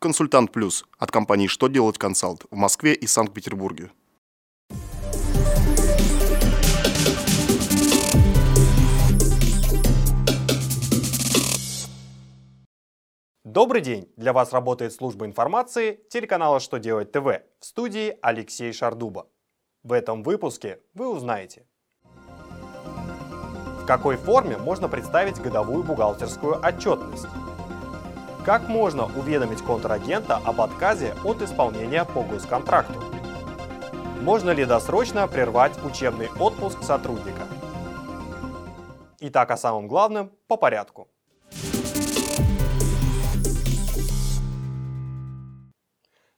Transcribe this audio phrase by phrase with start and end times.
[0.00, 3.90] Консультант Плюс от компании «Что делать консалт» в Москве и Санкт-Петербурге.
[13.42, 14.08] Добрый день!
[14.16, 19.26] Для вас работает служба информации телеканала «Что делать ТВ» в студии Алексей Шардуба.
[19.82, 21.66] В этом выпуске вы узнаете,
[22.04, 27.26] в какой форме можно представить годовую бухгалтерскую отчетность,
[28.44, 33.02] как можно уведомить контрагента об отказе от исполнения по госконтракту?
[34.22, 37.42] Можно ли досрочно прервать учебный отпуск сотрудника?
[39.20, 41.08] Итак, о самом главном по порядку.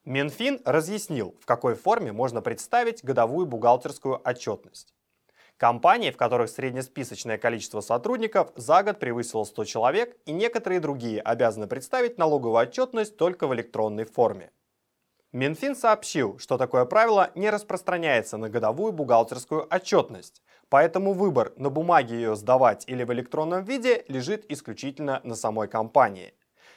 [0.05, 4.92] Минфин разъяснил, в какой форме можно представить годовую бухгалтерскую отчетность.
[5.60, 11.66] Компании, в которых среднесписочное количество сотрудников за год превысило 100 человек, и некоторые другие обязаны
[11.66, 14.52] представить налоговую отчетность только в электронной форме.
[15.33, 22.14] Минфин сообщил, что такое правило не распространяется на годовую бухгалтерскую отчетность, поэтому выбор на бумаге
[22.14, 26.33] ее сдавать или в электронном виде лежит исключительно на самой компании.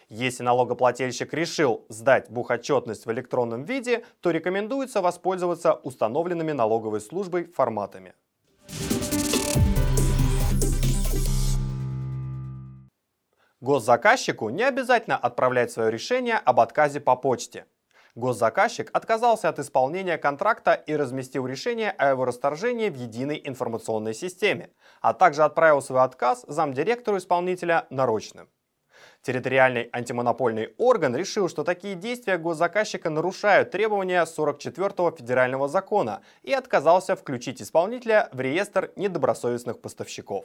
[0.09, 8.14] Если налогоплательщик решил сдать бухотчетность в электронном виде, то рекомендуется воспользоваться установленными налоговой службой форматами.
[13.64, 17.66] Госзаказчику не обязательно отправлять свое решение об отказе по почте.
[18.14, 24.72] Госзаказчик отказался от исполнения контракта и разместил решение о его расторжении в единой информационной системе,
[25.00, 28.50] а также отправил свой отказ замдиректору исполнителя нарочным.
[29.22, 37.16] Территориальный антимонопольный орган решил, что такие действия госзаказчика нарушают требования 44-го федерального закона и отказался
[37.16, 40.44] включить исполнителя в реестр недобросовестных поставщиков.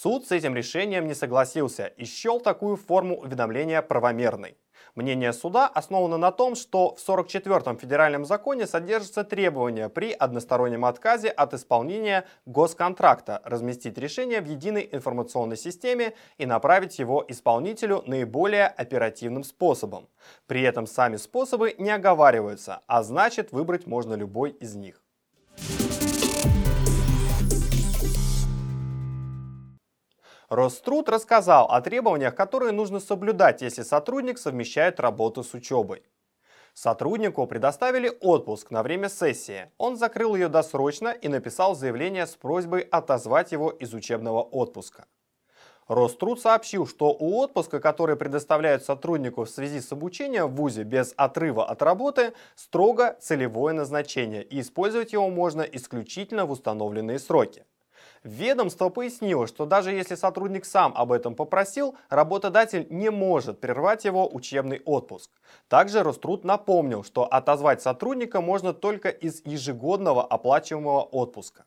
[0.00, 4.56] Суд с этим решением не согласился и счел такую форму уведомления правомерной.
[4.94, 11.28] Мнение суда основано на том, что в 44-м федеральном законе содержится требование при одностороннем отказе
[11.28, 19.44] от исполнения госконтракта разместить решение в единой информационной системе и направить его исполнителю наиболее оперативным
[19.44, 20.08] способом.
[20.46, 25.01] При этом сами способы не оговариваются, а значит выбрать можно любой из них.
[30.52, 36.02] Роструд рассказал о требованиях, которые нужно соблюдать, если сотрудник совмещает работу с учебой.
[36.74, 39.70] Сотруднику предоставили отпуск на время сессии.
[39.78, 45.06] Он закрыл ее досрочно и написал заявление с просьбой отозвать его из учебного отпуска.
[45.88, 51.14] Роструд сообщил, что у отпуска, который предоставляют сотруднику в связи с обучением в ВУЗе без
[51.16, 57.64] отрыва от работы, строго целевое назначение и использовать его можно исключительно в установленные сроки.
[58.24, 64.28] Ведомство пояснило, что даже если сотрудник сам об этом попросил, работодатель не может прервать его
[64.32, 65.30] учебный отпуск.
[65.68, 71.64] Также Роструд напомнил, что отозвать сотрудника можно только из ежегодного оплачиваемого отпуска.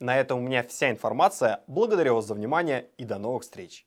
[0.00, 1.62] На этом у меня вся информация.
[1.66, 3.86] Благодарю вас за внимание и до новых встреч.